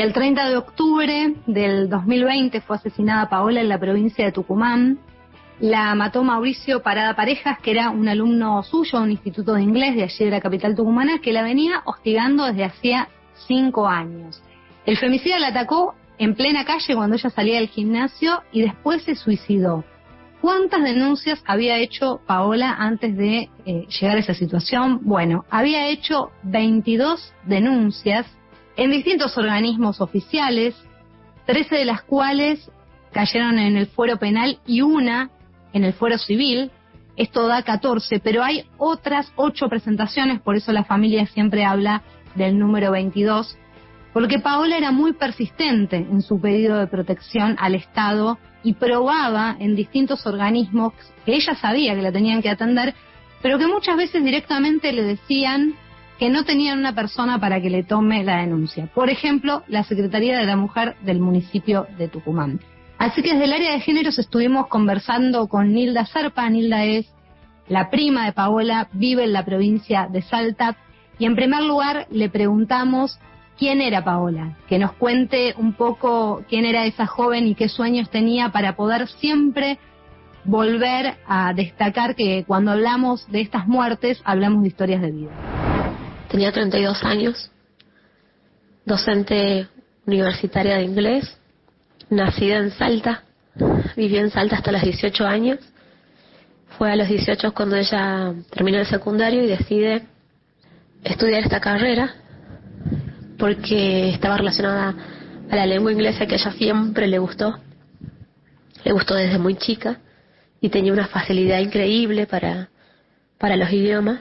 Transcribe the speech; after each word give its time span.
El 0.00 0.14
30 0.14 0.48
de 0.48 0.56
octubre 0.56 1.34
del 1.46 1.90
2020 1.90 2.62
fue 2.62 2.76
asesinada 2.76 3.28
Paola 3.28 3.60
en 3.60 3.68
la 3.68 3.78
provincia 3.78 4.24
de 4.24 4.32
Tucumán. 4.32 4.98
La 5.58 5.94
mató 5.94 6.24
Mauricio 6.24 6.82
Parada 6.82 7.14
Parejas, 7.14 7.58
que 7.58 7.72
era 7.72 7.90
un 7.90 8.08
alumno 8.08 8.62
suyo 8.62 8.96
de 8.96 9.04
un 9.04 9.10
instituto 9.10 9.52
de 9.52 9.62
inglés 9.62 9.94
de 9.96 10.04
allí 10.04 10.24
de 10.24 10.30
la 10.30 10.40
capital 10.40 10.74
tucumana, 10.74 11.18
que 11.18 11.34
la 11.34 11.42
venía 11.42 11.82
hostigando 11.84 12.46
desde 12.46 12.64
hacía 12.64 13.10
cinco 13.46 13.86
años. 13.86 14.42
El 14.86 14.96
femicida 14.96 15.38
la 15.38 15.48
atacó 15.48 15.94
en 16.16 16.34
plena 16.34 16.64
calle 16.64 16.96
cuando 16.96 17.16
ella 17.16 17.28
salía 17.28 17.56
del 17.56 17.68
gimnasio 17.68 18.42
y 18.52 18.62
después 18.62 19.02
se 19.02 19.14
suicidó. 19.14 19.84
¿Cuántas 20.40 20.82
denuncias 20.82 21.42
había 21.44 21.76
hecho 21.76 22.22
Paola 22.26 22.74
antes 22.78 23.14
de 23.18 23.50
eh, 23.66 23.86
llegar 24.00 24.16
a 24.16 24.20
esa 24.20 24.32
situación? 24.32 25.00
Bueno, 25.02 25.44
había 25.50 25.88
hecho 25.88 26.30
22 26.44 27.34
denuncias 27.44 28.24
en 28.80 28.90
distintos 28.90 29.36
organismos 29.36 30.00
oficiales, 30.00 30.74
13 31.44 31.76
de 31.76 31.84
las 31.84 32.00
cuales 32.00 32.70
cayeron 33.12 33.58
en 33.58 33.76
el 33.76 33.88
fuero 33.88 34.18
penal 34.18 34.58
y 34.66 34.80
una 34.80 35.28
en 35.74 35.84
el 35.84 35.92
fuero 35.92 36.16
civil. 36.16 36.70
Esto 37.14 37.46
da 37.46 37.62
14, 37.62 38.20
pero 38.20 38.42
hay 38.42 38.64
otras 38.78 39.34
8 39.36 39.68
presentaciones, 39.68 40.40
por 40.40 40.56
eso 40.56 40.72
la 40.72 40.84
familia 40.84 41.26
siempre 41.26 41.62
habla 41.62 42.02
del 42.36 42.58
número 42.58 42.90
22, 42.92 43.54
porque 44.14 44.38
Paola 44.38 44.78
era 44.78 44.92
muy 44.92 45.12
persistente 45.12 45.96
en 45.96 46.22
su 46.22 46.40
pedido 46.40 46.78
de 46.78 46.86
protección 46.86 47.56
al 47.58 47.74
Estado 47.74 48.38
y 48.62 48.72
probaba 48.72 49.56
en 49.60 49.76
distintos 49.76 50.26
organismos 50.26 50.94
que 51.26 51.34
ella 51.34 51.54
sabía 51.54 51.94
que 51.94 52.00
la 52.00 52.12
tenían 52.12 52.40
que 52.40 52.48
atender, 52.48 52.94
pero 53.42 53.58
que 53.58 53.66
muchas 53.66 53.98
veces 53.98 54.24
directamente 54.24 54.90
le 54.94 55.02
decían 55.02 55.74
que 56.20 56.28
no 56.28 56.44
tenían 56.44 56.78
una 56.78 56.94
persona 56.94 57.40
para 57.40 57.62
que 57.62 57.70
le 57.70 57.82
tome 57.82 58.22
la 58.22 58.42
denuncia. 58.42 58.90
Por 58.94 59.08
ejemplo, 59.08 59.62
la 59.68 59.84
Secretaría 59.84 60.38
de 60.38 60.44
la 60.44 60.54
Mujer 60.54 60.96
del 61.00 61.18
municipio 61.18 61.86
de 61.96 62.08
Tucumán. 62.08 62.60
Así 62.98 63.22
que 63.22 63.32
desde 63.32 63.46
el 63.46 63.54
área 63.54 63.72
de 63.72 63.80
géneros 63.80 64.18
estuvimos 64.18 64.66
conversando 64.66 65.48
con 65.48 65.72
Nilda 65.72 66.04
Serpa. 66.04 66.50
Nilda 66.50 66.84
es 66.84 67.06
la 67.68 67.88
prima 67.88 68.26
de 68.26 68.32
Paola, 68.32 68.90
vive 68.92 69.24
en 69.24 69.32
la 69.32 69.46
provincia 69.46 70.08
de 70.12 70.20
Salta. 70.20 70.76
Y 71.18 71.24
en 71.24 71.36
primer 71.36 71.62
lugar 71.62 72.06
le 72.10 72.28
preguntamos 72.28 73.18
quién 73.58 73.80
era 73.80 74.04
Paola, 74.04 74.58
que 74.68 74.78
nos 74.78 74.92
cuente 74.92 75.54
un 75.56 75.72
poco 75.72 76.42
quién 76.50 76.66
era 76.66 76.84
esa 76.84 77.06
joven 77.06 77.46
y 77.46 77.54
qué 77.54 77.70
sueños 77.70 78.10
tenía 78.10 78.50
para 78.50 78.76
poder 78.76 79.08
siempre 79.08 79.78
volver 80.44 81.14
a 81.26 81.54
destacar 81.54 82.14
que 82.14 82.44
cuando 82.46 82.72
hablamos 82.72 83.26
de 83.30 83.40
estas 83.40 83.66
muertes 83.66 84.20
hablamos 84.26 84.60
de 84.60 84.68
historias 84.68 85.00
de 85.00 85.12
vida. 85.12 85.59
Tenía 86.30 86.52
32 86.52 87.02
años, 87.02 87.50
docente 88.84 89.66
universitaria 90.06 90.76
de 90.76 90.84
inglés, 90.84 91.36
nacida 92.08 92.58
en 92.58 92.70
Salta, 92.70 93.24
vivió 93.96 94.20
en 94.20 94.30
Salta 94.30 94.56
hasta 94.56 94.70
los 94.70 94.82
18 94.82 95.26
años. 95.26 95.58
Fue 96.78 96.92
a 96.92 96.94
los 96.94 97.08
18 97.08 97.52
cuando 97.52 97.74
ella 97.74 98.32
terminó 98.50 98.78
el 98.78 98.86
secundario 98.86 99.42
y 99.42 99.48
decide 99.48 100.06
estudiar 101.02 101.42
esta 101.42 101.60
carrera 101.60 102.14
porque 103.36 104.10
estaba 104.10 104.36
relacionada 104.36 104.94
a 105.50 105.56
la 105.56 105.66
lengua 105.66 105.90
inglesa 105.90 106.26
que 106.26 106.36
ella 106.36 106.52
siempre 106.52 107.08
le 107.08 107.18
gustó. 107.18 107.58
Le 108.84 108.92
gustó 108.92 109.14
desde 109.14 109.38
muy 109.38 109.56
chica 109.56 109.98
y 110.60 110.68
tenía 110.68 110.92
una 110.92 111.08
facilidad 111.08 111.58
increíble 111.58 112.28
para, 112.28 112.68
para 113.36 113.56
los 113.56 113.72
idiomas. 113.72 114.20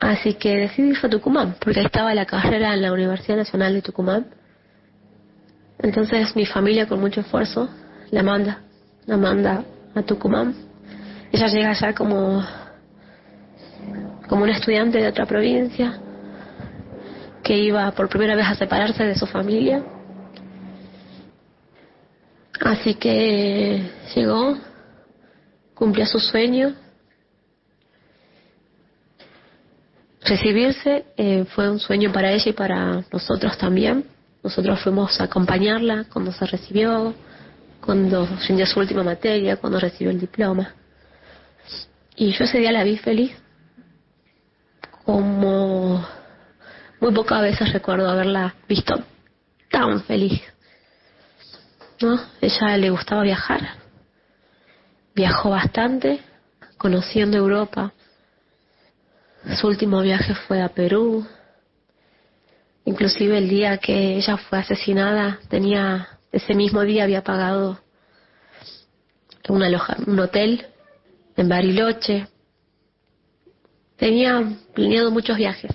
Así 0.00 0.34
que 0.34 0.56
decidí 0.56 0.88
irse 0.88 1.06
a 1.06 1.10
Tucumán, 1.10 1.56
porque 1.60 1.80
ahí 1.80 1.86
estaba 1.86 2.14
la 2.14 2.24
carrera 2.24 2.72
en 2.72 2.80
la 2.80 2.90
Universidad 2.92 3.36
Nacional 3.36 3.74
de 3.74 3.82
Tucumán. 3.82 4.26
Entonces 5.78 6.34
mi 6.34 6.46
familia 6.46 6.88
con 6.88 7.00
mucho 7.00 7.20
esfuerzo 7.20 7.68
la 8.10 8.22
manda, 8.22 8.62
la 9.04 9.18
manda 9.18 9.62
a 9.94 10.02
Tucumán. 10.02 10.54
Ella 11.30 11.48
llega 11.48 11.70
allá 11.70 11.94
como, 11.94 12.42
como 14.26 14.42
una 14.44 14.52
estudiante 14.52 14.98
de 14.98 15.08
otra 15.08 15.26
provincia 15.26 15.98
que 17.42 17.58
iba 17.58 17.90
por 17.92 18.08
primera 18.08 18.34
vez 18.34 18.46
a 18.46 18.54
separarse 18.54 19.04
de 19.04 19.14
su 19.14 19.26
familia. 19.26 19.82
Así 22.58 22.94
que 22.94 23.82
llegó, 24.14 24.56
cumplió 25.74 26.06
su 26.06 26.18
sueño 26.18 26.74
Recibirse 30.30 31.06
eh, 31.16 31.44
fue 31.56 31.68
un 31.68 31.80
sueño 31.80 32.12
para 32.12 32.30
ella 32.30 32.50
y 32.50 32.52
para 32.52 33.02
nosotros 33.12 33.58
también. 33.58 34.04
Nosotros 34.44 34.80
fuimos 34.80 35.20
a 35.20 35.24
acompañarla 35.24 36.04
cuando 36.04 36.30
se 36.30 36.46
recibió, 36.46 37.12
cuando 37.80 38.28
rindió 38.46 38.64
su 38.64 38.78
última 38.78 39.02
materia, 39.02 39.56
cuando 39.56 39.80
recibió 39.80 40.12
el 40.12 40.20
diploma. 40.20 40.72
Y 42.14 42.30
yo 42.30 42.44
ese 42.44 42.58
día 42.58 42.70
la 42.70 42.84
vi 42.84 42.96
feliz, 42.96 43.32
como 45.04 46.06
muy 47.00 47.12
pocas 47.12 47.42
veces 47.42 47.72
recuerdo 47.72 48.08
haberla 48.08 48.54
visto 48.68 49.02
tan 49.68 50.00
feliz. 50.04 50.40
¿No? 52.00 52.20
Ella 52.40 52.76
le 52.76 52.90
gustaba 52.90 53.22
viajar, 53.22 53.70
viajó 55.12 55.50
bastante, 55.50 56.20
conociendo 56.78 57.36
Europa, 57.36 57.92
su 59.60 59.66
último 59.66 60.02
viaje 60.02 60.34
fue 60.34 60.62
a 60.62 60.68
Perú. 60.68 61.26
Inclusive 62.84 63.38
el 63.38 63.48
día 63.48 63.78
que 63.78 64.16
ella 64.16 64.36
fue 64.36 64.58
asesinada, 64.58 65.38
tenía 65.48 66.20
ese 66.32 66.54
mismo 66.54 66.82
día 66.82 67.04
había 67.04 67.22
pagado 67.24 67.80
un, 69.48 69.62
un 70.06 70.20
hotel 70.20 70.66
en 71.36 71.48
Bariloche. 71.48 72.28
Tenía 73.96 74.42
planeado 74.74 75.10
muchos 75.10 75.36
viajes. 75.36 75.72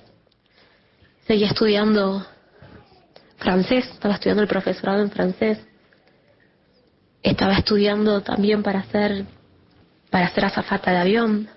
Seguía 1.28 1.48
estudiando 1.48 2.25
francés, 3.38 3.86
estaba 3.92 4.16
estudiando 4.16 4.44
el 4.44 4.48
profesorado 4.48 5.02
en 5.02 5.12
francés. 5.12 5.59
Estaba 7.22 7.58
estudiando 7.58 8.22
también 8.22 8.64
para 8.64 8.84
ser 8.86 9.25
para 10.09 10.30
ser 10.30 10.46
azafata 10.46 10.92
de 10.92 10.98
avión 10.98 11.50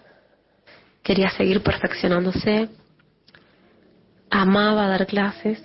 quería 1.02 1.30
seguir 1.30 1.62
perfeccionándose, 1.62 2.68
amaba 4.30 4.88
dar 4.88 5.06
clases, 5.06 5.62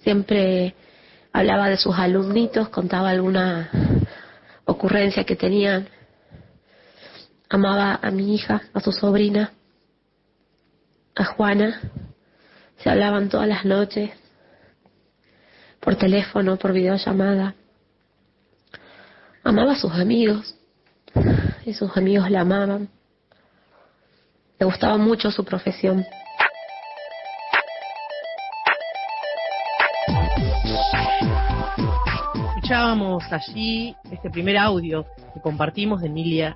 siempre 0.00 0.74
hablaba 1.32 1.68
de 1.68 1.76
sus 1.76 1.96
alumnitos, 1.96 2.68
contaba 2.68 3.10
alguna 3.10 3.70
ocurrencia 4.64 5.24
que 5.24 5.36
tenían, 5.36 5.88
amaba 7.48 7.98
a 8.02 8.10
mi 8.10 8.34
hija, 8.34 8.62
a 8.72 8.80
su 8.80 8.92
sobrina, 8.92 9.52
a 11.14 11.24
Juana, 11.24 11.80
se 12.78 12.90
hablaban 12.90 13.28
todas 13.28 13.48
las 13.48 13.64
noches, 13.64 14.10
por 15.80 15.96
teléfono, 15.96 16.56
por 16.56 16.72
videollamada. 16.72 17.54
Amaba 19.42 19.72
a 19.72 19.76
sus 19.76 19.92
amigos, 19.92 20.56
y 21.64 21.74
sus 21.74 21.96
amigos 21.96 22.30
la 22.30 22.40
amaban. 22.40 22.88
Le 24.62 24.66
gustaba 24.66 24.96
mucho 24.96 25.32
su 25.32 25.44
profesión. 25.44 26.06
Escuchábamos 32.54 33.24
allí 33.32 33.96
este 34.12 34.30
primer 34.30 34.56
audio 34.58 35.04
que 35.34 35.40
compartimos 35.40 36.00
de 36.00 36.08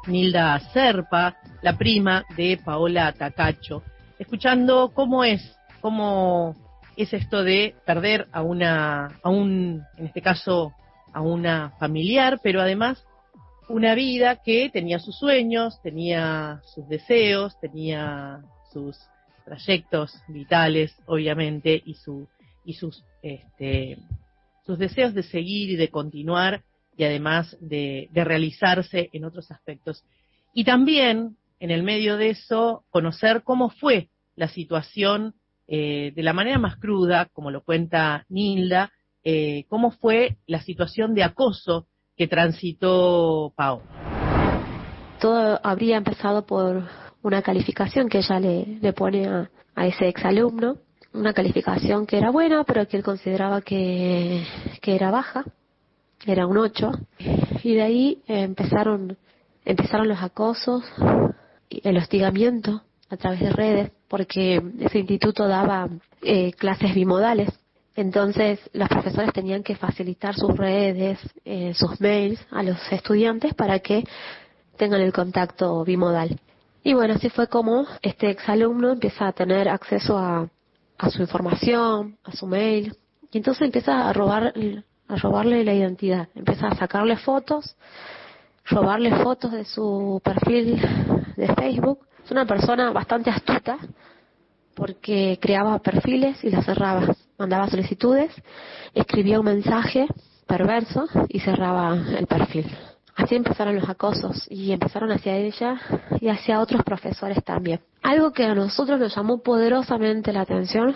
Nilda 0.06 0.60
Serpa, 0.72 1.34
la 1.62 1.76
prima 1.76 2.24
de 2.36 2.60
Paola 2.64 3.10
Tacacho, 3.10 3.82
escuchando 4.20 4.92
cómo 4.94 5.24
es, 5.24 5.58
cómo 5.80 6.54
es 6.96 7.12
esto 7.12 7.42
de 7.42 7.74
perder 7.84 8.28
a 8.30 8.42
una, 8.42 9.18
a 9.20 9.30
un, 9.30 9.82
en 9.96 10.06
este 10.06 10.22
caso, 10.22 10.72
a 11.12 11.22
una 11.22 11.72
familiar, 11.80 12.38
pero 12.40 12.60
además 12.60 13.04
una 13.68 13.94
vida 13.94 14.42
que 14.44 14.70
tenía 14.70 14.98
sus 14.98 15.18
sueños, 15.18 15.80
tenía 15.82 16.60
sus 16.74 16.88
deseos, 16.88 17.58
tenía 17.60 18.42
sus 18.72 18.96
trayectos 19.44 20.12
vitales, 20.28 20.94
obviamente, 21.06 21.82
y 21.84 21.94
su 21.94 22.28
y 22.64 22.74
sus 22.74 23.04
este, 23.22 23.98
sus 24.66 24.78
deseos 24.78 25.14
de 25.14 25.22
seguir 25.22 25.70
y 25.70 25.76
de 25.76 25.88
continuar 25.88 26.62
y 26.96 27.04
además 27.04 27.56
de, 27.60 28.08
realizarse 28.12 29.10
en 29.12 29.24
otros 29.24 29.50
aspectos. 29.50 30.04
Y 30.52 30.64
también, 30.64 31.36
en 31.60 31.70
el 31.70 31.82
medio 31.82 32.16
de 32.16 32.30
eso, 32.30 32.84
conocer 32.90 33.42
cómo 33.44 33.70
fue 33.70 34.08
la 34.34 34.48
situación 34.48 35.34
eh, 35.68 36.12
de 36.14 36.22
la 36.22 36.32
manera 36.32 36.58
más 36.58 36.76
cruda, 36.76 37.26
como 37.32 37.50
lo 37.50 37.62
cuenta 37.62 38.24
Nilda, 38.28 38.92
eh, 39.24 39.64
cómo 39.68 39.90
fue 39.90 40.36
la 40.46 40.62
situación 40.62 41.14
de 41.14 41.24
acoso 41.24 41.86
que 42.16 42.26
transitó 42.26 43.52
Pau. 43.54 43.82
Todo 45.20 45.60
habría 45.62 45.96
empezado 45.96 46.46
por 46.46 46.84
una 47.22 47.42
calificación 47.42 48.08
que 48.08 48.18
ella 48.18 48.40
le, 48.40 48.92
pone 48.92 49.26
a, 49.74 49.86
ese 49.86 50.08
exalumno, 50.08 50.78
una 51.12 51.32
calificación 51.32 52.06
que 52.06 52.18
era 52.18 52.30
buena, 52.30 52.64
pero 52.64 52.86
que 52.86 52.96
él 52.96 53.02
consideraba 53.02 53.60
que, 53.60 54.44
que 54.80 54.94
era 54.94 55.10
baja, 55.10 55.44
era 56.26 56.46
un 56.46 56.56
8. 56.56 56.90
Y 57.62 57.74
de 57.74 57.82
ahí 57.82 58.22
empezaron, 58.26 59.16
empezaron 59.64 60.08
los 60.08 60.22
acosos, 60.22 60.84
el 61.70 61.96
hostigamiento 61.96 62.82
a 63.10 63.16
través 63.16 63.40
de 63.40 63.50
redes, 63.50 63.92
porque 64.08 64.62
ese 64.80 64.98
instituto 64.98 65.48
daba 65.48 65.88
eh, 66.22 66.52
clases 66.52 66.94
bimodales. 66.94 67.48
Entonces 67.96 68.60
los 68.74 68.88
profesores 68.88 69.32
tenían 69.32 69.62
que 69.62 69.74
facilitar 69.74 70.34
sus 70.34 70.54
redes, 70.54 71.18
eh, 71.44 71.72
sus 71.74 71.98
mails 72.00 72.38
a 72.50 72.62
los 72.62 72.76
estudiantes 72.92 73.54
para 73.54 73.78
que 73.78 74.04
tengan 74.76 75.00
el 75.00 75.12
contacto 75.12 75.82
bimodal. 75.82 76.38
Y 76.84 76.92
bueno, 76.92 77.14
así 77.14 77.30
fue 77.30 77.48
como 77.48 77.86
este 78.02 78.30
exalumno 78.30 78.92
empieza 78.92 79.26
a 79.26 79.32
tener 79.32 79.68
acceso 79.68 80.18
a, 80.18 80.48
a 80.98 81.10
su 81.10 81.22
información, 81.22 82.18
a 82.22 82.32
su 82.32 82.46
mail, 82.46 82.94
y 83.32 83.38
entonces 83.38 83.62
empieza 83.62 84.08
a 84.08 84.12
robar 84.12 84.52
a 85.08 85.16
robarle 85.16 85.64
la 85.64 85.72
identidad, 85.72 86.28
empieza 86.34 86.66
a 86.66 86.74
sacarle 86.74 87.16
fotos, 87.16 87.76
robarle 88.64 89.10
fotos 89.22 89.52
de 89.52 89.64
su 89.64 90.20
perfil 90.22 90.80
de 91.36 91.54
Facebook. 91.54 92.00
Es 92.24 92.30
una 92.30 92.44
persona 92.44 92.90
bastante 92.90 93.30
astuta 93.30 93.78
porque 94.74 95.38
creaba 95.40 95.78
perfiles 95.78 96.42
y 96.44 96.50
los 96.50 96.64
cerraba, 96.64 97.14
mandaba 97.38 97.68
solicitudes, 97.68 98.30
escribía 98.94 99.40
un 99.40 99.46
mensaje 99.46 100.06
perverso 100.46 101.06
y 101.28 101.40
cerraba 101.40 101.94
el 101.94 102.26
perfil. 102.26 102.66
Así 103.16 103.34
empezaron 103.34 103.76
los 103.76 103.88
acosos 103.88 104.46
y 104.50 104.72
empezaron 104.72 105.10
hacia 105.10 105.36
ella 105.36 105.80
y 106.20 106.28
hacia 106.28 106.60
otros 106.60 106.82
profesores 106.84 107.42
también. 107.44 107.80
Algo 108.02 108.32
que 108.32 108.44
a 108.44 108.54
nosotros 108.54 109.00
nos 109.00 109.14
llamó 109.16 109.42
poderosamente 109.42 110.32
la 110.32 110.42
atención 110.42 110.94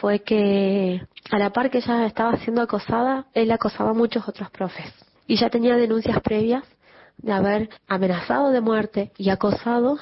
fue 0.00 0.20
que 0.20 1.02
a 1.30 1.38
la 1.38 1.50
par 1.50 1.70
que 1.70 1.78
ella 1.78 2.06
estaba 2.06 2.36
siendo 2.38 2.62
acosada, 2.62 3.26
él 3.34 3.50
acosaba 3.50 3.90
a 3.90 3.94
muchos 3.94 4.28
otros 4.28 4.48
profes. 4.50 4.92
Y 5.26 5.36
ya 5.36 5.50
tenía 5.50 5.76
denuncias 5.76 6.20
previas 6.20 6.62
de 7.18 7.32
haber 7.32 7.68
amenazado 7.88 8.50
de 8.50 8.60
muerte 8.60 9.12
y 9.18 9.30
acosado 9.30 9.98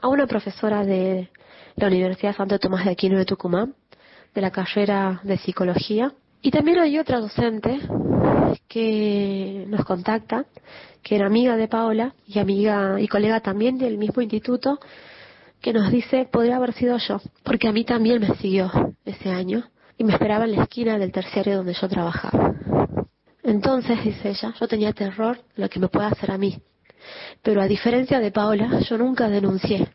a 0.00 0.08
una 0.08 0.26
profesora 0.26 0.84
de 0.84 1.30
la 1.76 1.86
Universidad 1.86 2.36
Santo 2.36 2.58
Tomás 2.58 2.84
de 2.84 2.90
Aquino 2.90 3.18
de 3.18 3.24
Tucumán, 3.24 3.74
de 4.34 4.40
la 4.40 4.50
carrera 4.50 5.20
de 5.24 5.38
psicología. 5.38 6.12
Y 6.42 6.50
también 6.50 6.78
hay 6.78 6.98
otra 6.98 7.20
docente 7.20 7.80
que 8.68 9.64
nos 9.68 9.84
contacta, 9.84 10.46
que 11.02 11.16
era 11.16 11.26
amiga 11.26 11.56
de 11.56 11.68
Paola 11.68 12.14
y 12.26 12.38
amiga 12.38 13.00
y 13.00 13.08
colega 13.08 13.40
también 13.40 13.78
del 13.78 13.98
mismo 13.98 14.22
instituto, 14.22 14.78
que 15.60 15.72
nos 15.72 15.90
dice, 15.90 16.26
podría 16.30 16.56
haber 16.56 16.72
sido 16.72 16.96
yo, 16.96 17.20
porque 17.42 17.68
a 17.68 17.72
mí 17.72 17.84
también 17.84 18.20
me 18.20 18.34
siguió 18.36 18.70
ese 19.04 19.30
año 19.30 19.64
y 19.98 20.04
me 20.04 20.14
esperaba 20.14 20.44
en 20.44 20.56
la 20.56 20.62
esquina 20.62 20.98
del 20.98 21.12
terciario 21.12 21.58
donde 21.58 21.74
yo 21.74 21.88
trabajaba. 21.88 22.54
Entonces, 23.42 24.02
dice 24.04 24.30
ella, 24.30 24.54
yo 24.58 24.68
tenía 24.68 24.92
terror 24.92 25.38
de 25.56 25.62
lo 25.62 25.68
que 25.68 25.80
me 25.80 25.88
pueda 25.88 26.08
hacer 26.08 26.30
a 26.30 26.38
mí. 26.38 26.62
Pero 27.42 27.60
a 27.60 27.66
diferencia 27.66 28.20
de 28.20 28.30
Paola, 28.30 28.80
yo 28.80 28.96
nunca 28.96 29.28
denuncié, 29.28 29.88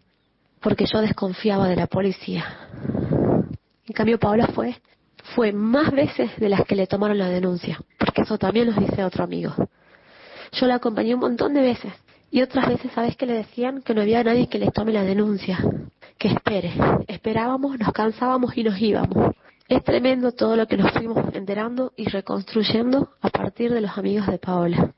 porque 0.62 0.86
yo 0.92 1.02
desconfiaba 1.02 1.68
de 1.68 1.76
la 1.76 1.88
policía. 1.88 2.46
En 3.88 3.94
cambio, 3.94 4.20
Paola 4.20 4.48
fue, 4.48 4.76
fue 5.36 5.52
más 5.52 5.92
veces 5.92 6.36
de 6.38 6.50
las 6.50 6.66
que 6.66 6.76
le 6.76 6.88
tomaron 6.88 7.18
la 7.18 7.30
denuncia, 7.30 7.80
porque 8.00 8.22
eso 8.22 8.38
también 8.38 8.68
nos 8.68 8.78
dice 8.78 9.04
otro 9.04 9.24
amigo. 9.24 9.54
Yo 10.52 10.66
la 10.66 10.76
acompañé 10.76 11.14
un 11.14 11.20
montón 11.20 11.54
de 11.54 11.62
veces, 11.62 11.94
y 12.32 12.42
otras 12.42 12.68
veces, 12.68 12.92
¿sabes 12.94 13.16
que 13.16 13.26
le 13.26 13.34
decían? 13.34 13.82
Que 13.82 13.94
no 13.94 14.02
había 14.02 14.24
nadie 14.24 14.48
que 14.48 14.60
les 14.60 14.74
tome 14.74 14.92
la 14.92 15.04
denuncia. 15.04 15.58
Que 16.18 16.28
espere. 16.28 16.74
Esperábamos, 17.08 17.80
nos 17.80 17.94
cansábamos 17.94 18.58
y 18.58 18.64
nos 18.64 18.78
íbamos. 18.78 19.34
Es 19.70 19.84
tremendo 19.84 20.34
todo 20.34 20.56
lo 20.56 20.68
que 20.68 20.76
nos 20.76 20.92
fuimos 20.92 21.34
enterando 21.34 21.94
y 21.96 22.10
reconstruyendo 22.10 23.12
a 23.22 23.30
partir 23.30 23.74
de 23.74 23.82
los 23.82 23.98
amigos 23.98 24.28
de 24.28 24.38
Paola. 24.38 24.94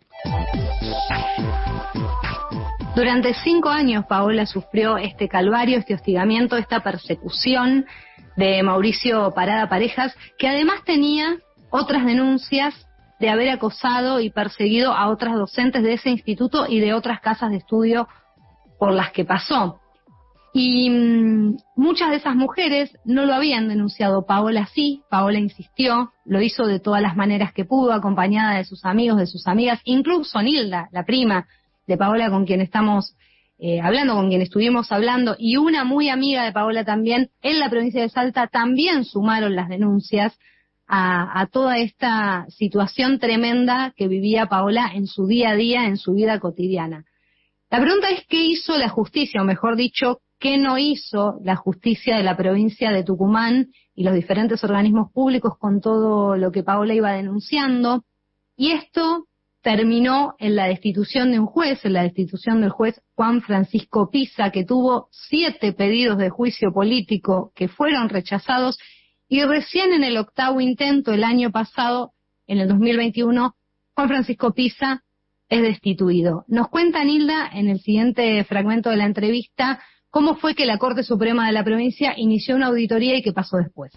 Durante 2.96 3.36
cinco 3.36 3.70
años 3.70 4.06
Paola 4.08 4.48
sufrió 4.48 4.98
este 4.98 5.30
calvario, 5.30 5.78
este 5.78 5.94
hostigamiento, 5.94 6.58
esta 6.58 6.82
persecución 6.82 7.86
de 8.38 8.64
Mauricio 8.64 9.32
Parada 9.32 9.68
Parejas, 9.68 10.16
que 10.38 10.48
además 10.48 10.84
tenía 10.86 11.38
otras 11.70 12.06
denuncias 12.06 12.74
de 13.20 13.30
haber 13.30 13.50
acosado 13.50 14.20
y 14.20 14.30
perseguido 14.30 14.94
a 14.94 15.10
otras 15.10 15.34
docentes 15.34 15.84
de 15.84 15.94
ese 15.94 16.12
instituto 16.12 16.68
y 16.70 16.80
de 16.80 16.94
otras 16.94 17.20
casas 17.20 17.50
de 17.50 17.58
estudio 17.58 18.08
por 18.80 18.94
las 18.94 19.12
que 19.12 19.26
pasó. 19.26 19.80
Y 20.54 20.90
mm, 20.90 21.58
muchas 21.76 22.12
de 22.12 22.18
esas 22.18 22.36
mujeres 22.36 22.96
no 23.06 23.26
lo 23.26 23.34
habían 23.34 23.68
denunciado. 23.68 24.26
Paola 24.26 24.68
sí, 24.68 25.02
Paola 25.10 25.40
insistió, 25.40 26.12
lo 26.26 26.42
hizo 26.42 26.66
de 26.68 26.80
todas 26.80 27.02
las 27.02 27.16
maneras 27.16 27.54
que 27.54 27.66
pudo, 27.66 27.92
acompañada 27.92 28.58
de 28.58 28.66
sus 28.66 28.86
amigos, 28.86 29.18
de 29.18 29.28
sus 29.28 29.48
amigas, 29.48 29.82
incluso 29.84 30.42
Nilda, 30.42 30.90
la 30.92 31.06
prima 31.06 31.48
de 31.88 31.98
Paola 31.98 32.30
con 32.30 32.46
quien 32.46 32.62
estamos 32.62 33.16
eh, 33.60 33.82
hablando, 33.82 34.14
con 34.14 34.30
quien 34.30 34.42
estuvimos 34.42 34.92
hablando, 34.92 35.36
y 35.40 35.58
una 35.58 35.84
muy 35.84 36.10
amiga 36.10 36.46
de 36.46 36.52
Paola 36.52 36.86
también, 36.86 37.32
en 37.42 37.60
la 37.60 37.70
provincia 37.70 38.02
de 38.02 38.10
Salta 38.10 38.48
también 38.48 39.04
sumaron 39.04 39.56
las 39.56 39.68
denuncias 39.68 40.38
a, 40.88 41.48
toda 41.52 41.80
esta 41.80 42.46
situación 42.50 43.20
tremenda 43.20 43.94
que 43.96 44.08
vivía 44.08 44.46
Paola 44.46 44.92
en 44.94 45.06
su 45.06 45.28
día 45.28 45.50
a 45.50 45.56
día, 45.56 45.86
en 45.86 45.98
su 45.98 46.14
vida 46.14 46.40
cotidiana. 46.40 47.06
La 47.70 47.82
pregunta 47.82 48.10
es 48.10 48.26
qué 48.28 48.46
hizo 48.46 48.78
la 48.78 48.88
justicia, 48.88 49.42
o 49.42 49.46
mejor 49.46 49.76
dicho, 49.76 50.22
qué 50.40 50.58
no 50.58 50.78
hizo 50.78 51.40
la 51.44 51.56
justicia 51.56 52.16
de 52.16 52.24
la 52.24 52.38
provincia 52.38 52.92
de 52.92 53.04
Tucumán 53.04 53.68
y 53.96 54.04
los 54.04 54.14
diferentes 54.14 54.64
organismos 54.64 55.12
públicos 55.12 55.58
con 55.60 55.82
todo 55.82 56.38
lo 56.38 56.52
que 56.52 56.64
Paola 56.64 56.94
iba 56.94 57.12
denunciando. 57.12 58.04
Y 58.56 58.72
esto 58.72 59.26
terminó 59.62 60.36
en 60.40 60.56
la 60.56 60.66
destitución 60.66 61.32
de 61.32 61.40
un 61.40 61.46
juez, 61.46 61.84
en 61.84 61.94
la 61.94 62.04
destitución 62.04 62.62
del 62.62 62.70
juez 62.70 63.02
Juan 63.16 63.42
Francisco 63.42 64.10
Pisa, 64.10 64.52
que 64.52 64.64
tuvo 64.64 65.10
siete 65.12 65.74
pedidos 65.74 66.18
de 66.18 66.30
juicio 66.30 66.72
político 66.72 67.52
que 67.56 67.68
fueron 67.68 68.10
rechazados 68.10 68.78
y 69.28 69.44
recién 69.44 69.92
en 69.92 70.04
el 70.04 70.18
octavo 70.18 70.62
intento, 70.62 71.12
el 71.12 71.24
año 71.24 71.52
pasado, 71.52 72.14
en 72.48 72.60
el 72.60 72.70
2021, 72.70 73.56
Juan 73.94 74.08
Francisco 74.08 74.54
Pisa 74.54 75.04
es 75.50 75.62
destituido. 75.62 76.46
Nos 76.48 76.70
cuenta 76.70 77.04
Nilda 77.04 77.50
en 77.52 77.68
el 77.68 77.80
siguiente 77.80 78.44
fragmento 78.46 78.90
de 78.90 78.98
la 78.98 79.06
entrevista 79.06 79.82
cómo 80.10 80.36
fue 80.36 80.56
que 80.56 80.66
la 80.66 80.78
Corte 80.78 81.04
Suprema 81.04 81.48
de 81.48 81.54
la 81.54 81.64
provincia 81.64 82.14
inició 82.16 82.56
una 82.56 82.68
auditoría 82.68 83.18
y 83.18 83.22
qué 83.22 83.34
pasó 83.34 83.58
después. 83.58 83.92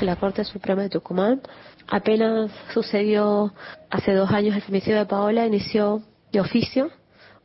La 0.00 0.16
Corte 0.16 0.44
Suprema 0.44 0.82
de 0.82 0.90
Tucumán 0.90 1.40
apenas 1.88 2.50
sucedió 2.72 3.52
hace 3.90 4.12
dos 4.12 4.30
años 4.30 4.54
el 4.56 4.62
femicidio 4.62 4.98
de 4.98 5.06
Paola, 5.06 5.46
inició 5.46 6.02
de 6.32 6.40
oficio 6.40 6.90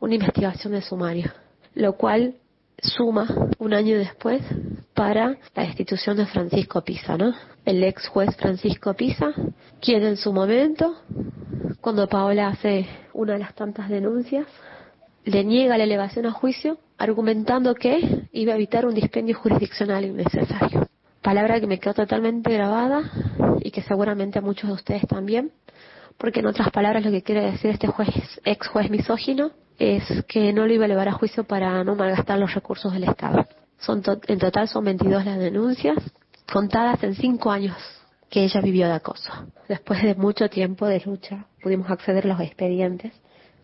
una 0.00 0.14
investigación 0.14 0.72
de 0.72 0.82
sumario, 0.82 1.30
lo 1.74 1.94
cual 1.94 2.34
suma 2.82 3.28
un 3.58 3.72
año 3.72 3.96
después 3.96 4.42
para 4.94 5.36
la 5.54 5.62
destitución 5.62 6.16
de 6.16 6.26
Francisco 6.26 6.82
Pisa, 6.82 7.16
¿no? 7.16 7.32
El 7.64 7.84
ex 7.84 8.08
juez 8.08 8.34
Francisco 8.36 8.94
Pisa, 8.94 9.32
quien 9.80 10.02
en 10.02 10.16
su 10.16 10.32
momento, 10.32 10.96
cuando 11.80 12.08
Paola 12.08 12.48
hace 12.48 12.86
una 13.12 13.34
de 13.34 13.38
las 13.38 13.54
tantas 13.54 13.88
denuncias, 13.88 14.46
le 15.24 15.44
niega 15.44 15.78
la 15.78 15.84
elevación 15.84 16.26
a 16.26 16.32
juicio, 16.32 16.78
argumentando 16.98 17.74
que 17.74 18.26
iba 18.32 18.52
a 18.52 18.56
evitar 18.56 18.86
un 18.86 18.94
dispendio 18.94 19.36
jurisdiccional 19.36 20.04
innecesario. 20.04 20.88
Palabra 21.22 21.60
que 21.60 21.68
me 21.68 21.78
quedó 21.78 21.94
totalmente 21.94 22.52
grabada 22.52 23.04
y 23.60 23.70
que 23.70 23.82
seguramente 23.82 24.38
a 24.38 24.42
muchos 24.42 24.68
de 24.68 24.74
ustedes 24.74 25.06
también, 25.06 25.52
porque 26.18 26.40
en 26.40 26.46
otras 26.46 26.70
palabras 26.70 27.04
lo 27.04 27.10
que 27.10 27.22
quiere 27.22 27.50
decir 27.50 27.70
este 27.70 27.86
juez, 27.86 28.08
ex 28.44 28.68
juez 28.68 28.90
misógino, 28.90 29.52
es 29.78 30.04
que 30.28 30.52
no 30.52 30.66
lo 30.66 30.72
iba 30.72 30.84
a 30.84 30.86
elevar 30.86 31.08
a 31.08 31.12
juicio 31.12 31.44
para 31.44 31.82
no 31.84 31.94
malgastar 31.94 32.38
los 32.38 32.54
recursos 32.54 32.92
del 32.92 33.04
Estado. 33.04 33.46
Son 33.78 34.02
en 34.26 34.38
total 34.38 34.68
son 34.68 34.84
22 34.84 35.24
las 35.24 35.38
denuncias, 35.38 35.96
contadas 36.52 37.02
en 37.02 37.14
cinco 37.14 37.50
años 37.50 37.76
que 38.30 38.44
ella 38.44 38.60
vivió 38.60 38.86
de 38.86 38.94
acoso. 38.94 39.32
Después 39.68 40.02
de 40.02 40.14
mucho 40.14 40.48
tiempo 40.48 40.86
de 40.86 41.00
lucha, 41.04 41.46
pudimos 41.62 41.90
acceder 41.90 42.24
a 42.24 42.28
los 42.28 42.40
expedientes 42.40 43.12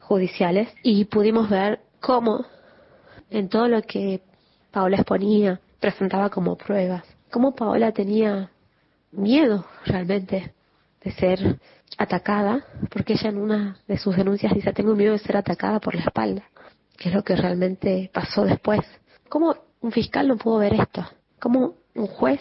judiciales 0.00 0.68
y 0.82 1.04
pudimos 1.04 1.48
ver 1.48 1.80
cómo 2.00 2.44
en 3.30 3.48
todo 3.48 3.68
lo 3.68 3.82
que 3.82 4.22
Paola 4.70 4.96
exponía, 4.96 5.60
presentaba 5.80 6.30
como 6.30 6.56
pruebas, 6.56 7.04
cómo 7.30 7.54
Paola 7.54 7.92
tenía 7.92 8.50
miedo 9.12 9.64
realmente 9.84 10.54
de 11.02 11.12
ser 11.12 11.58
atacada, 11.96 12.64
porque 12.90 13.14
ella 13.14 13.30
en 13.30 13.38
una 13.38 13.78
de 13.86 13.98
sus 13.98 14.16
denuncias 14.16 14.52
dice, 14.54 14.72
tengo 14.72 14.94
miedo 14.94 15.12
de 15.12 15.18
ser 15.18 15.36
atacada 15.36 15.80
por 15.80 15.94
la 15.94 16.02
espalda, 16.02 16.44
que 16.96 17.08
es 17.08 17.14
lo 17.14 17.22
que 17.22 17.36
realmente 17.36 18.10
pasó 18.12 18.44
después. 18.44 18.80
¿Cómo 19.28 19.54
un 19.80 19.92
fiscal 19.92 20.28
no 20.28 20.36
pudo 20.36 20.58
ver 20.58 20.74
esto? 20.74 21.06
¿Cómo 21.38 21.74
un 21.94 22.06
juez 22.06 22.40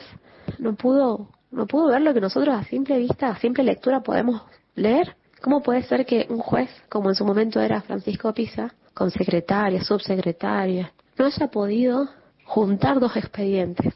no 0.59 0.75
pudo, 0.75 1.29
no 1.51 1.67
pudo 1.67 1.87
ver 1.87 2.01
lo 2.01 2.13
que 2.13 2.21
nosotros 2.21 2.55
a 2.55 2.63
simple 2.63 2.97
vista, 2.97 3.29
a 3.29 3.39
simple 3.39 3.63
lectura 3.63 4.01
podemos 4.01 4.41
leer? 4.75 5.15
¿Cómo 5.41 5.61
puede 5.61 5.83
ser 5.83 6.05
que 6.05 6.27
un 6.29 6.39
juez, 6.39 6.69
como 6.89 7.09
en 7.09 7.15
su 7.15 7.25
momento 7.25 7.61
era 7.61 7.81
Francisco 7.81 8.33
Pisa, 8.33 8.73
con 8.93 9.11
secretaria, 9.11 9.83
subsecretaria, 9.83 10.91
no 11.17 11.25
haya 11.25 11.47
podido 11.47 12.09
juntar 12.45 12.99
dos 12.99 13.15
expedientes 13.15 13.93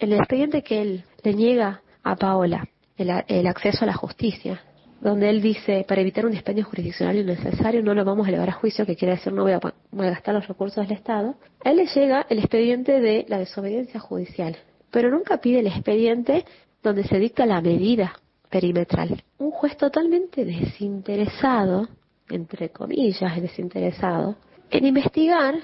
el 0.00 0.14
expediente 0.14 0.62
que 0.62 0.80
él 0.80 1.04
le 1.22 1.34
niega 1.34 1.82
a 2.02 2.16
Paola, 2.16 2.68
el, 2.96 3.46
acceso 3.46 3.84
a 3.84 3.86
la 3.86 3.94
justicia, 3.94 4.60
donde 5.00 5.30
él 5.30 5.40
dice, 5.40 5.84
para 5.88 6.00
evitar 6.00 6.26
un 6.26 6.32
dispendio 6.32 6.64
jurisdiccional 6.64 7.16
innecesario, 7.16 7.82
no 7.82 7.94
lo 7.94 8.04
vamos 8.04 8.26
a 8.26 8.28
elevar 8.28 8.50
a 8.50 8.52
juicio, 8.52 8.84
que 8.84 8.96
quiere 8.96 9.14
decir 9.14 9.32
no 9.32 9.42
voy 9.42 9.52
a, 9.52 9.60
voy 9.90 10.06
a 10.06 10.10
gastar 10.10 10.34
los 10.34 10.46
recursos 10.46 10.86
del 10.86 10.96
Estado, 10.96 11.36
a 11.64 11.70
él 11.70 11.78
le 11.78 11.86
llega 11.86 12.26
el 12.28 12.38
expediente 12.38 13.00
de 13.00 13.24
la 13.28 13.38
desobediencia 13.38 14.00
judicial, 14.00 14.56
pero 14.90 15.10
nunca 15.10 15.38
pide 15.38 15.60
el 15.60 15.66
expediente 15.66 16.44
donde 16.82 17.04
se 17.04 17.18
dicta 17.18 17.46
la 17.46 17.60
medida 17.60 18.12
perimetral. 18.50 19.22
Un 19.38 19.50
juez 19.50 19.76
totalmente 19.76 20.44
desinteresado, 20.44 21.88
entre 22.28 22.70
comillas, 22.70 23.40
desinteresado, 23.40 24.36
en 24.70 24.86
investigar 24.86 25.54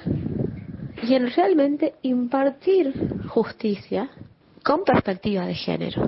y 1.02 1.14
en 1.14 1.30
realmente 1.30 1.94
impartir 2.02 3.26
justicia 3.28 4.10
con 4.66 4.82
perspectiva 4.82 5.46
de 5.46 5.54
género. 5.54 6.02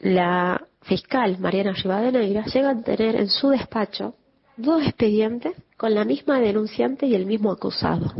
La 0.00 0.66
fiscal 0.82 1.38
Mariana 1.38 1.72
Rivadeneira 1.72 2.44
llega 2.44 2.68
a 2.68 2.82
tener 2.82 3.16
en 3.16 3.28
su 3.28 3.48
despacho 3.48 4.16
dos 4.58 4.82
expedientes 4.82 5.54
con 5.78 5.94
la 5.94 6.04
misma 6.04 6.40
denunciante 6.40 7.06
y 7.06 7.14
el 7.14 7.24
mismo 7.24 7.50
acusado. 7.50 8.12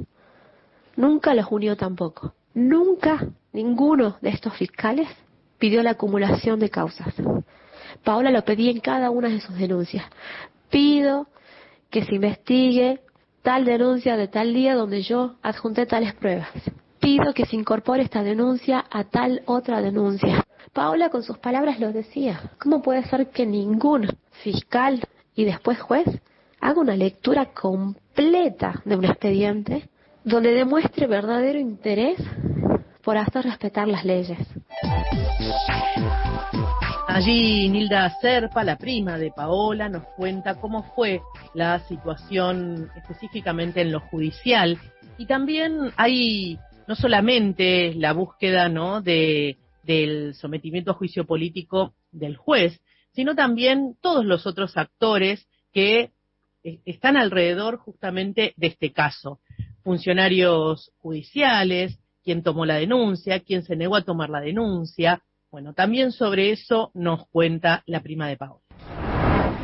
Nunca 0.96 1.34
los 1.34 1.46
unió 1.50 1.76
tampoco. 1.76 2.32
Nunca 2.54 3.28
ninguno 3.52 4.16
de 4.22 4.30
estos 4.30 4.56
fiscales 4.56 5.08
pidió 5.58 5.82
la 5.82 5.90
acumulación 5.90 6.58
de 6.58 6.70
causas. 6.70 7.14
Paola 8.02 8.30
lo 8.30 8.46
pedía 8.46 8.70
en 8.70 8.80
cada 8.80 9.10
una 9.10 9.28
de 9.28 9.42
sus 9.42 9.56
denuncias. 9.58 10.06
Pido 10.70 11.26
que 11.90 12.02
se 12.06 12.14
investigue 12.14 13.00
tal 13.42 13.66
denuncia 13.66 14.16
de 14.16 14.26
tal 14.26 14.54
día 14.54 14.74
donde 14.74 15.02
yo 15.02 15.34
adjunté 15.42 15.84
tales 15.84 16.14
pruebas. 16.14 16.48
Pido 17.04 17.34
que 17.34 17.44
se 17.44 17.54
incorpore 17.54 18.02
esta 18.02 18.22
denuncia 18.22 18.82
a 18.90 19.04
tal 19.04 19.42
otra 19.44 19.82
denuncia. 19.82 20.42
Paola 20.72 21.10
con 21.10 21.22
sus 21.22 21.36
palabras 21.36 21.78
lo 21.78 21.92
decía. 21.92 22.40
¿Cómo 22.58 22.80
puede 22.80 23.04
ser 23.04 23.28
que 23.28 23.44
ningún 23.44 24.08
fiscal 24.42 25.06
y 25.34 25.44
después 25.44 25.78
juez 25.82 26.06
haga 26.62 26.80
una 26.80 26.96
lectura 26.96 27.52
completa 27.52 28.80
de 28.86 28.96
un 28.96 29.04
expediente 29.04 29.90
donde 30.24 30.54
demuestre 30.54 31.06
verdadero 31.06 31.58
interés 31.58 32.16
por 33.02 33.18
hacer 33.18 33.44
respetar 33.44 33.86
las 33.86 34.06
leyes? 34.06 34.38
Allí 37.06 37.68
Nilda 37.68 38.08
Serpa, 38.22 38.64
la 38.64 38.78
prima 38.78 39.18
de 39.18 39.30
Paola, 39.30 39.90
nos 39.90 40.04
cuenta 40.16 40.54
cómo 40.54 40.82
fue 40.94 41.20
la 41.52 41.80
situación 41.80 42.90
específicamente 42.96 43.82
en 43.82 43.92
lo 43.92 44.00
judicial 44.00 44.78
y 45.18 45.26
también 45.26 45.92
hay 45.96 46.58
no 46.86 46.94
solamente 46.94 47.94
la 47.94 48.12
búsqueda 48.12 48.68
¿no? 48.68 49.00
de, 49.00 49.58
del 49.82 50.34
sometimiento 50.34 50.90
a 50.90 50.94
juicio 50.94 51.24
político 51.24 51.94
del 52.12 52.36
juez, 52.36 52.80
sino 53.12 53.34
también 53.34 53.96
todos 54.00 54.24
los 54.24 54.46
otros 54.46 54.76
actores 54.76 55.46
que 55.72 56.10
eh, 56.62 56.80
están 56.84 57.16
alrededor 57.16 57.78
justamente 57.78 58.54
de 58.56 58.68
este 58.68 58.92
caso. 58.92 59.40
Funcionarios 59.82 60.92
judiciales, 61.00 61.98
quien 62.22 62.42
tomó 62.42 62.64
la 62.64 62.76
denuncia, 62.76 63.40
quien 63.40 63.62
se 63.62 63.76
negó 63.76 63.96
a 63.96 64.02
tomar 64.02 64.30
la 64.30 64.40
denuncia, 64.40 65.22
bueno, 65.50 65.72
también 65.72 66.10
sobre 66.10 66.50
eso 66.50 66.90
nos 66.94 67.28
cuenta 67.28 67.84
la 67.86 68.00
prima 68.00 68.26
de 68.26 68.36
Paola. 68.36 68.60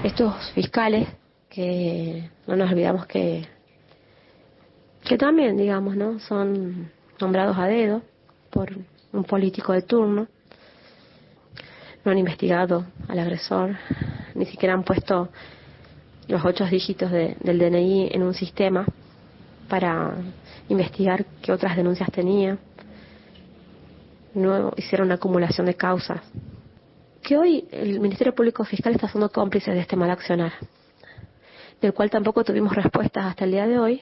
Estos 0.04 0.52
fiscales, 0.52 1.08
que 1.48 2.30
no 2.46 2.54
nos 2.54 2.70
olvidamos 2.70 3.06
que, 3.06 3.44
que 5.02 5.18
también, 5.18 5.56
digamos, 5.56 5.96
¿no? 5.96 6.20
Son 6.20 6.92
nombrados 7.20 7.56
a 7.58 7.66
dedo 7.66 8.02
por 8.50 8.70
un 9.12 9.24
político 9.24 9.72
de 9.72 9.82
turno. 9.82 10.28
No 12.04 12.12
han 12.12 12.18
investigado 12.18 12.86
al 13.08 13.18
agresor, 13.18 13.76
ni 14.34 14.46
siquiera 14.46 14.74
han 14.74 14.84
puesto 14.84 15.28
los 16.28 16.44
ocho 16.44 16.64
dígitos 16.64 17.10
del 17.10 17.58
DNI 17.58 18.10
en 18.12 18.22
un 18.22 18.34
sistema 18.34 18.86
para 19.68 20.14
investigar 20.68 21.24
qué 21.42 21.52
otras 21.52 21.76
denuncias 21.76 22.10
tenía 22.10 22.58
no 24.34 24.72
hicieron 24.76 25.08
una 25.08 25.16
acumulación 25.16 25.66
de 25.66 25.74
causas. 25.74 26.20
Que 27.22 27.36
hoy 27.36 27.66
el 27.70 28.00
Ministerio 28.00 28.34
Público 28.34 28.64
Fiscal 28.64 28.94
está 28.94 29.08
siendo 29.08 29.30
cómplice 29.30 29.70
de 29.72 29.80
este 29.80 29.96
mal 29.96 30.10
accionar, 30.10 30.52
del 31.80 31.92
cual 31.92 32.10
tampoco 32.10 32.44
tuvimos 32.44 32.74
respuestas 32.74 33.24
hasta 33.24 33.44
el 33.44 33.52
día 33.52 33.66
de 33.66 33.78
hoy 33.78 34.00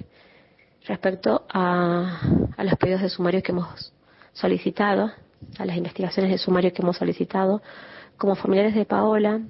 respecto 0.86 1.46
a, 1.52 2.20
a 2.56 2.64
los 2.64 2.74
pedidos 2.76 3.02
de 3.02 3.08
sumario 3.08 3.42
que 3.42 3.52
hemos 3.52 3.92
solicitado, 4.32 5.10
a 5.58 5.64
las 5.64 5.76
investigaciones 5.76 6.32
de 6.32 6.38
sumario 6.38 6.72
que 6.72 6.82
hemos 6.82 6.96
solicitado, 6.96 7.62
como 8.16 8.34
familiares 8.34 8.74
de 8.74 8.84
Paola, 8.84 9.40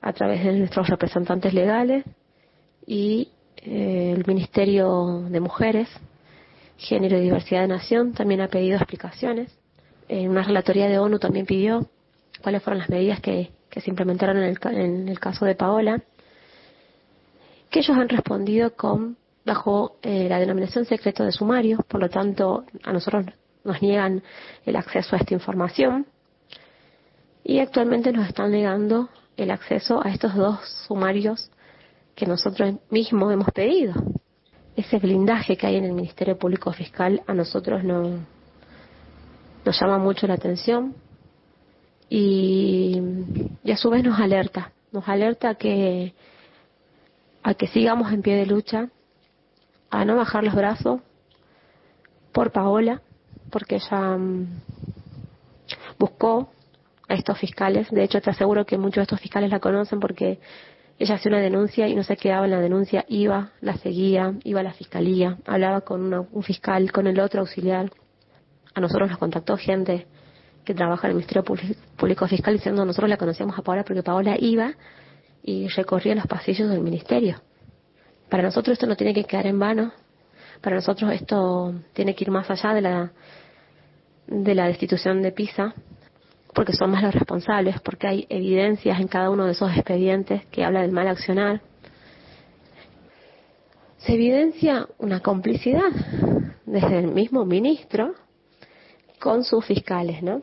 a 0.00 0.12
través 0.12 0.44
de 0.44 0.52
nuestros 0.52 0.88
representantes 0.88 1.54
legales 1.54 2.04
y 2.86 3.30
eh, 3.56 4.12
el 4.14 4.26
Ministerio 4.26 5.24
de 5.30 5.40
Mujeres, 5.40 5.88
Género 6.76 7.16
y 7.16 7.22
Diversidad 7.22 7.62
de 7.62 7.68
Nación 7.68 8.12
también 8.12 8.42
ha 8.42 8.48
pedido 8.48 8.76
explicaciones. 8.76 9.56
En 10.08 10.28
una 10.28 10.42
relatoría 10.42 10.88
de 10.88 10.98
ONU 10.98 11.18
también 11.18 11.46
pidió 11.46 11.88
cuáles 12.42 12.62
fueron 12.62 12.80
las 12.80 12.90
medidas 12.90 13.20
que, 13.20 13.52
se 13.70 13.90
implementaron 13.90 14.36
en 14.36 14.44
el, 14.44 14.58
en 14.76 15.08
el, 15.08 15.18
caso 15.18 15.46
de 15.46 15.56
Paola, 15.56 16.02
que 17.70 17.80
ellos 17.80 17.96
han 17.96 18.08
respondido 18.08 18.76
con 18.76 19.16
bajo 19.44 19.96
eh, 20.02 20.28
la 20.28 20.38
denominación 20.38 20.84
secreto 20.84 21.24
de 21.24 21.32
sumario, 21.32 21.78
por 21.88 22.00
lo 22.00 22.08
tanto 22.08 22.64
a 22.82 22.92
nosotros 22.92 23.26
nos 23.62 23.82
niegan 23.82 24.22
el 24.64 24.76
acceso 24.76 25.16
a 25.16 25.18
esta 25.18 25.34
información. 25.34 26.06
Y 27.42 27.58
actualmente 27.58 28.12
nos 28.12 28.26
están 28.26 28.52
negando 28.52 29.10
el 29.36 29.50
acceso 29.50 30.04
a 30.04 30.10
estos 30.10 30.34
dos 30.34 30.60
sumarios 30.86 31.50
que 32.14 32.26
nosotros 32.26 32.74
mismos 32.90 33.32
hemos 33.32 33.50
pedido. 33.50 33.94
Ese 34.76 34.98
blindaje 34.98 35.56
que 35.56 35.66
hay 35.66 35.76
en 35.76 35.84
el 35.84 35.92
Ministerio 35.92 36.38
Público 36.38 36.72
Fiscal 36.72 37.22
a 37.26 37.34
nosotros 37.34 37.84
no, 37.84 38.20
nos 39.64 39.80
llama 39.80 39.98
mucho 39.98 40.26
la 40.26 40.34
atención 40.34 40.94
y, 42.08 43.00
a 43.70 43.76
su 43.76 43.90
vez 43.90 44.04
nos 44.04 44.18
alerta, 44.20 44.72
nos 44.92 45.08
alerta 45.08 45.54
que, 45.54 46.14
a 47.42 47.54
que 47.54 47.66
sigamos 47.68 48.12
en 48.12 48.22
pie 48.22 48.36
de 48.36 48.46
lucha, 48.46 48.88
a 49.90 50.04
no 50.04 50.16
bajar 50.16 50.44
los 50.44 50.54
brazos 50.54 51.00
por 52.32 52.50
Paola, 52.50 53.02
porque 53.50 53.76
ella 53.76 54.16
mm, 54.16 54.46
buscó 55.98 56.50
a 57.08 57.14
estos 57.14 57.38
fiscales, 57.38 57.90
de 57.90 58.02
hecho 58.02 58.20
te 58.20 58.30
aseguro 58.30 58.64
que 58.64 58.78
muchos 58.78 58.96
de 58.96 59.02
estos 59.02 59.20
fiscales 59.20 59.50
la 59.50 59.60
conocen 59.60 60.00
porque 60.00 60.40
ella 60.98 61.16
hacía 61.16 61.30
una 61.30 61.40
denuncia 61.40 61.88
y 61.88 61.94
no 61.94 62.04
se 62.04 62.16
quedaba 62.16 62.44
en 62.44 62.52
la 62.52 62.60
denuncia, 62.60 63.04
iba, 63.08 63.50
la 63.60 63.76
seguía, 63.76 64.34
iba 64.44 64.60
a 64.60 64.62
la 64.62 64.72
fiscalía, 64.72 65.38
hablaba 65.44 65.80
con 65.80 66.12
un 66.14 66.42
fiscal, 66.42 66.92
con 66.92 67.06
el 67.06 67.18
otro 67.18 67.40
auxiliar. 67.40 67.90
A 68.74 68.80
nosotros 68.80 69.10
nos 69.10 69.18
contactó 69.18 69.56
gente 69.56 70.06
que 70.64 70.74
trabaja 70.74 71.06
en 71.06 71.10
el 71.10 71.16
Ministerio 71.16 71.44
Público 71.96 72.26
Fiscal 72.26 72.54
diciendo 72.54 72.84
nosotros 72.84 73.10
la 73.10 73.16
conocíamos 73.16 73.58
a 73.58 73.62
Paola 73.62 73.84
porque 73.84 74.02
Paola 74.02 74.36
iba 74.38 74.72
y 75.42 75.68
recorría 75.68 76.14
los 76.14 76.26
pasillos 76.26 76.70
del 76.70 76.80
ministerio. 76.80 77.40
Para 78.28 78.42
nosotros 78.42 78.74
esto 78.74 78.86
no 78.86 78.96
tiene 78.96 79.14
que 79.14 79.24
quedar 79.24 79.46
en 79.46 79.58
vano, 79.58 79.92
para 80.60 80.76
nosotros 80.76 81.12
esto 81.12 81.74
tiene 81.92 82.14
que 82.14 82.24
ir 82.24 82.30
más 82.30 82.50
allá 82.50 82.74
de 82.74 82.80
la 82.80 83.12
de 84.26 84.54
la 84.54 84.66
destitución 84.66 85.22
de 85.22 85.32
PISA, 85.32 85.74
porque 86.54 86.72
son 86.72 86.90
más 86.90 87.02
los 87.02 87.14
responsables, 87.14 87.80
porque 87.80 88.06
hay 88.06 88.26
evidencias 88.28 89.00
en 89.00 89.08
cada 89.08 89.30
uno 89.30 89.46
de 89.46 89.52
esos 89.52 89.70
expedientes 89.72 90.46
que 90.46 90.64
habla 90.64 90.82
del 90.82 90.92
mal 90.92 91.08
accionar. 91.08 91.60
Se 93.98 94.14
evidencia 94.14 94.86
una 94.98 95.20
complicidad 95.20 95.90
desde 96.66 96.98
el 96.98 97.08
mismo 97.08 97.44
ministro 97.44 98.14
con 99.18 99.44
sus 99.44 99.64
fiscales, 99.64 100.22
¿no? 100.22 100.42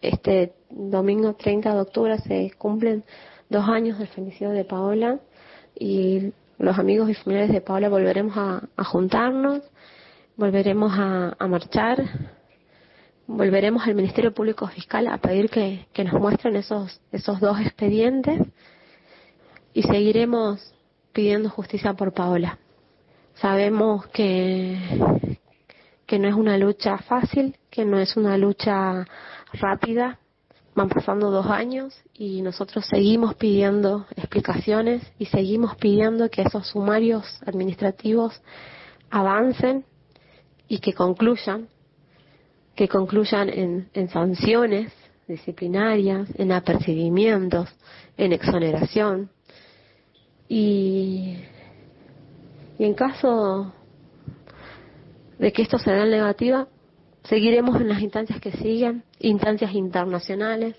Este 0.00 0.54
domingo 0.70 1.34
30 1.34 1.74
de 1.74 1.80
octubre 1.80 2.18
se 2.18 2.52
cumplen 2.56 3.04
dos 3.48 3.68
años 3.68 3.98
del 3.98 4.08
femicidio 4.08 4.50
de 4.50 4.64
Paola 4.64 5.18
y 5.78 6.32
los 6.58 6.78
amigos 6.78 7.10
y 7.10 7.14
familiares 7.14 7.52
de 7.52 7.60
Paola 7.60 7.88
volveremos 7.88 8.36
a, 8.36 8.84
juntarnos, 8.84 9.62
volveremos 10.36 10.92
a 10.96 11.46
marchar 11.46 12.04
volveremos 13.26 13.86
al 13.86 13.94
Ministerio 13.94 14.32
Público 14.34 14.66
Fiscal 14.68 15.06
a 15.08 15.18
pedir 15.18 15.48
que, 15.50 15.86
nos 16.04 16.14
muestren 16.14 16.56
esos, 16.56 17.00
esos 17.12 17.40
dos 17.40 17.58
expedientes 17.60 18.40
y 19.72 19.82
seguiremos 19.82 20.74
pidiendo 21.12 21.48
justicia 21.48 21.94
por 21.94 22.12
Paola. 22.12 22.58
Sabemos 23.34 24.06
que, 24.08 24.78
que 26.06 26.18
no 26.18 26.28
es 26.28 26.34
una 26.34 26.56
lucha 26.58 26.98
fácil, 26.98 27.56
que 27.70 27.84
no 27.84 27.98
es 27.98 28.16
una 28.16 28.36
lucha 28.36 29.06
rápida. 29.54 30.18
Van 30.74 30.88
pasando 30.88 31.30
dos 31.30 31.46
años 31.46 31.94
y 32.14 32.42
nosotros 32.42 32.84
seguimos 32.86 33.34
pidiendo 33.36 34.06
explicaciones 34.16 35.02
y 35.18 35.26
seguimos 35.26 35.76
pidiendo 35.76 36.28
que 36.30 36.42
esos 36.42 36.66
sumarios 36.66 37.40
administrativos 37.46 38.42
avancen 39.10 39.84
y 40.66 40.78
que 40.78 40.92
concluyan 40.92 41.68
que 42.74 42.88
concluyan 42.88 43.48
en, 43.48 44.08
sanciones 44.08 44.92
disciplinarias, 45.28 46.28
en 46.34 46.52
apercibimientos, 46.52 47.68
en 48.16 48.32
exoneración. 48.32 49.30
Y, 50.48 51.36
y 52.78 52.84
en 52.84 52.94
caso 52.94 53.72
de 55.38 55.52
que 55.52 55.62
esto 55.62 55.78
se 55.78 55.90
dé 55.90 56.02
en 56.02 56.10
negativa, 56.10 56.66
seguiremos 57.24 57.80
en 57.80 57.88
las 57.88 58.00
instancias 58.00 58.40
que 58.40 58.52
siguen, 58.52 59.02
instancias 59.18 59.72
internacionales. 59.74 60.76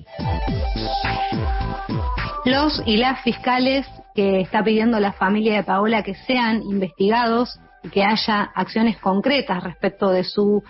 Los 2.46 2.82
y 2.86 2.98
las 2.98 3.22
fiscales 3.24 3.88
que 4.14 4.42
está 4.42 4.64
pidiendo 4.64 5.00
la 5.00 5.14
familia 5.14 5.56
de 5.56 5.64
Paola 5.64 6.04
que 6.04 6.16
sean 6.16 6.62
investigados 6.64 7.60
y 7.84 7.90
que 7.90 8.04
haya 8.04 8.44
acciones 8.56 8.98
concretas 9.00 9.64
respecto 9.64 10.10
de 10.10 10.24
su 10.24 10.64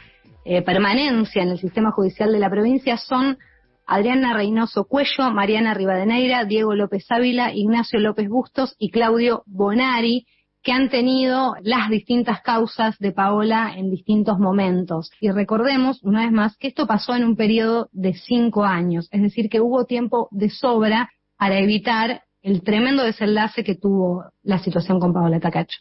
eh, 0.46 0.62
permanencia 0.62 1.44
en 1.44 1.50
el 1.50 1.60
sistema 1.60 1.92
judicial 1.92 2.32
de 2.32 2.40
la 2.40 2.50
provincia 2.50 2.98
son 2.98 3.38
Adriana 3.86 4.34
Reynoso 4.34 4.86
Cuello, 4.86 5.32
Mariana 5.32 5.74
Rivadeneira, 5.74 6.46
Diego 6.46 6.74
López 6.74 7.06
Ávila, 7.10 7.54
Ignacio 7.54 8.00
López 8.00 8.30
Bustos 8.30 8.76
y 8.80 8.90
Claudio 8.90 9.44
Bonari, 9.46 10.26
que 10.66 10.72
han 10.72 10.90
tenido 10.90 11.56
las 11.62 11.90
distintas 11.92 12.42
causas 12.42 12.98
de 12.98 13.12
Paola 13.12 13.74
en 13.78 13.92
distintos 13.92 14.40
momentos. 14.40 15.12
Y 15.22 15.30
recordemos, 15.30 16.02
una 16.02 16.24
vez 16.24 16.32
más, 16.32 16.58
que 16.58 16.68
esto 16.68 16.88
pasó 16.88 17.16
en 17.16 17.24
un 17.24 17.36
periodo 17.36 17.88
de 17.92 18.16
cinco 18.16 18.66
años, 18.66 19.08
es 19.12 19.22
decir, 19.22 19.48
que 19.48 19.62
hubo 19.62 19.86
tiempo 19.86 20.28
de 20.32 20.50
sobra 20.50 21.10
para 21.38 21.60
evitar 21.60 22.24
el 22.42 22.64
tremendo 22.64 23.04
desenlace 23.04 23.64
que 23.64 23.76
tuvo 23.76 24.26
la 24.42 24.58
situación 24.58 25.00
con 25.00 25.14
Paola 25.14 25.40
Tacacho. 25.40 25.80